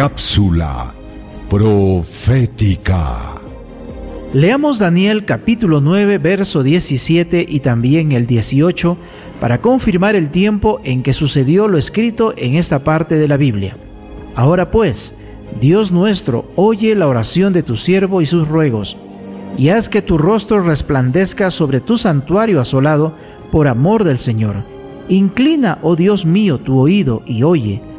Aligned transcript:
Cápsula 0.00 0.94
profética. 1.50 3.38
Leamos 4.32 4.78
Daniel 4.78 5.26
capítulo 5.26 5.82
9, 5.82 6.16
verso 6.16 6.62
17 6.62 7.44
y 7.46 7.60
también 7.60 8.12
el 8.12 8.26
18 8.26 8.96
para 9.42 9.60
confirmar 9.60 10.16
el 10.16 10.30
tiempo 10.30 10.80
en 10.84 11.02
que 11.02 11.12
sucedió 11.12 11.68
lo 11.68 11.76
escrito 11.76 12.32
en 12.38 12.54
esta 12.54 12.78
parte 12.78 13.16
de 13.16 13.28
la 13.28 13.36
Biblia. 13.36 13.76
Ahora 14.34 14.70
pues, 14.70 15.14
Dios 15.60 15.92
nuestro, 15.92 16.50
oye 16.56 16.94
la 16.94 17.06
oración 17.06 17.52
de 17.52 17.62
tu 17.62 17.76
siervo 17.76 18.22
y 18.22 18.26
sus 18.26 18.48
ruegos, 18.48 18.96
y 19.58 19.68
haz 19.68 19.90
que 19.90 20.00
tu 20.00 20.16
rostro 20.16 20.62
resplandezca 20.62 21.50
sobre 21.50 21.80
tu 21.80 21.98
santuario 21.98 22.62
asolado 22.62 23.12
por 23.52 23.68
amor 23.68 24.04
del 24.04 24.16
Señor. 24.18 24.64
Inclina, 25.10 25.76
oh 25.82 25.94
Dios 25.94 26.24
mío, 26.24 26.56
tu 26.56 26.80
oído 26.80 27.20
y 27.26 27.42
oye. 27.42 27.89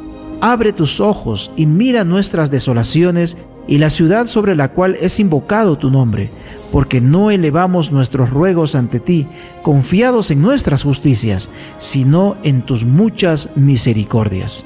Abre 0.42 0.74
tus 0.74 1.00
ojos 1.00 1.52
y 1.56 1.68
mira 1.68 2.04
nuestras 2.04 2.50
desolaciones 2.50 3.38
y 3.68 3.78
la 3.78 3.92
ciudad 3.92 4.26
sobre 4.26 4.56
la 4.56 4.70
cual 4.70 4.98
es 5.00 5.20
invocado 5.20 5.78
tu 5.78 5.92
nombre, 5.92 6.32
porque 6.72 7.00
no 7.00 7.30
elevamos 7.30 7.92
nuestros 7.92 8.32
ruegos 8.32 8.74
ante 8.74 9.00
ti, 9.00 9.28
confiados 9.62 10.32
en 10.32 10.42
nuestras 10.42 10.82
justicias, 10.82 11.48
sino 11.80 12.38
en 12.42 12.64
tus 12.64 12.86
muchas 12.86 13.56
misericordias. 13.56 14.66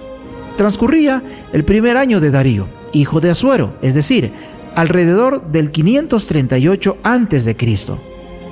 Transcurría 0.55 1.21
el 1.51 1.65
primer 1.65 1.97
año 1.97 2.21
de 2.21 2.31
Darío, 2.31 2.67
hijo 2.93 3.19
de 3.19 3.31
Asuero, 3.31 3.73
es 3.81 3.93
decir, 3.93 4.31
alrededor 4.75 5.45
del 5.51 5.71
538 5.71 6.97
a.C. 7.03 7.55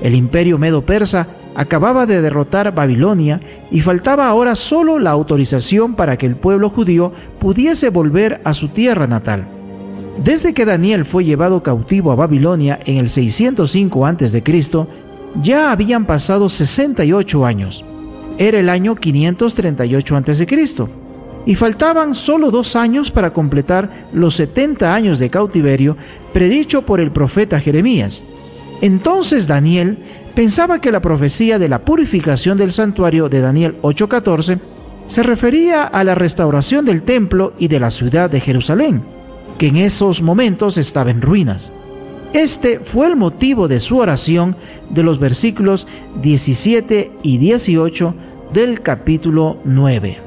El 0.02 0.16
imperio 0.16 0.58
medo-persa 0.58 1.28
acababa 1.56 2.06
de 2.06 2.22
derrotar 2.22 2.74
Babilonia 2.74 3.42
y 3.72 3.82
faltaba 3.82 4.28
ahora 4.28 4.56
solo 4.56 5.00
la 5.00 5.12
autorización 5.12 5.96
para 5.96 6.18
que 6.18 6.26
el 6.26 6.36
pueblo 6.36 6.70
judío 6.70 7.14
pudiese 7.40 7.90
volver 7.90 8.42
a 8.44 8.54
su 8.54 8.70
tierra 8.70 9.08
natal. 9.08 9.46
Desde 10.24 10.54
que 10.54 10.66
Daniel 10.66 11.06
fue 11.06 11.26
llevado 11.26 11.64
cautivo 11.64 12.12
a 12.12 12.16
Babilonia 12.16 12.80
en 12.86 12.98
el 12.98 13.10
605 13.10 14.06
a.C., 14.06 14.44
ya 15.42 15.72
habían 15.72 16.06
pasado 16.06 16.50
68 16.50 17.46
años. 17.46 17.84
Era 18.38 18.60
el 18.60 18.70
año 18.70 18.96
538 18.96 20.16
a.C. 20.18 20.48
y 21.46 21.56
faltaban 21.56 22.14
solo 22.14 22.52
dos 22.52 22.76
años 22.76 23.10
para 23.10 23.34
completar 23.34 24.08
los 24.14 24.36
70 24.36 24.94
años 24.94 25.20
de 25.20 25.30
cautiverio 25.30 25.98
predicho 26.32 26.84
por 26.84 27.00
el 27.00 27.12
profeta 27.12 27.60
Jeremías. 27.60 28.24
Entonces 28.84 29.48
Daniel 29.48 29.98
pensaba 30.36 30.82
que 30.82 30.92
la 30.92 31.02
profecía 31.02 31.58
de 31.58 31.70
la 31.70 31.86
purificación 31.86 32.58
del 32.58 32.74
santuario 32.74 33.30
de 33.30 33.40
Daniel 33.40 33.78
8:14 33.82 34.60
se 35.08 35.24
refería 35.24 35.84
a 35.84 36.04
la 36.04 36.16
restauración 36.16 36.84
del 36.84 37.04
templo 37.04 37.54
y 37.58 37.70
de 37.70 37.80
la 37.80 37.92
ciudad 37.92 38.30
de 38.30 38.42
Jerusalén 38.42 39.02
que 39.58 39.68
en 39.68 39.78
esos 39.78 40.22
momentos 40.22 40.78
estaba 40.78 41.12
en 41.12 41.22
ruinas. 41.22 41.72
Este 42.34 42.80
fue 42.80 43.08
el 43.08 43.16
motivo 43.16 43.70
de 43.70 43.80
su 43.80 44.00
oración 44.00 44.58
de 44.90 45.04
los 45.04 45.18
versículos 45.18 45.88
17 46.22 47.10
y 47.24 47.38
18 47.38 48.16
del 48.52 48.82
capítulo 48.82 49.60
9. 49.64 50.18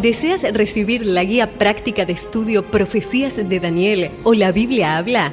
¿Deseas 0.00 0.44
recibir 0.52 1.04
la 1.04 1.24
guía 1.24 1.48
práctica 1.50 2.04
de 2.04 2.12
estudio 2.12 2.62
Profecías 2.62 3.48
de 3.48 3.58
Daniel 3.58 4.10
o 4.22 4.34
la 4.34 4.52
Biblia 4.52 4.98
habla? 4.98 5.32